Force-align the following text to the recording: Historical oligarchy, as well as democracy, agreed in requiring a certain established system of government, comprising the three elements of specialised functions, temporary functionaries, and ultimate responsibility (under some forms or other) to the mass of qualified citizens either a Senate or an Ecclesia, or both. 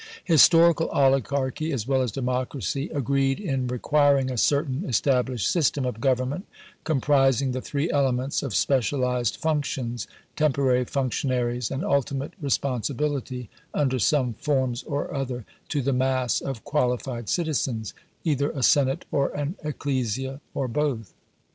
Historical 0.23 0.87
oligarchy, 0.91 1.71
as 1.71 1.87
well 1.87 2.01
as 2.01 2.11
democracy, 2.11 2.89
agreed 2.91 3.39
in 3.39 3.67
requiring 3.67 4.31
a 4.31 4.35
certain 4.35 4.83
established 4.83 5.47
system 5.51 5.85
of 5.85 6.01
government, 6.01 6.47
comprising 6.85 7.51
the 7.51 7.61
three 7.61 7.87
elements 7.91 8.41
of 8.41 8.55
specialised 8.55 9.37
functions, 9.37 10.07
temporary 10.35 10.85
functionaries, 10.85 11.69
and 11.69 11.85
ultimate 11.85 12.33
responsibility 12.41 13.47
(under 13.75 13.99
some 13.99 14.33
forms 14.33 14.81
or 14.85 15.13
other) 15.13 15.45
to 15.69 15.83
the 15.83 15.93
mass 15.93 16.41
of 16.41 16.63
qualified 16.63 17.29
citizens 17.29 17.93
either 18.23 18.49
a 18.49 18.63
Senate 18.63 19.05
or 19.11 19.29
an 19.37 19.53
Ecclesia, 19.63 20.41
or 20.55 20.67
both. 20.67 21.13